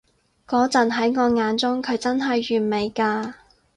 [0.47, 3.35] 嗰陣喺我眼中，佢真係完美㗎